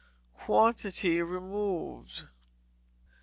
[0.33, 2.23] Quantity Removed.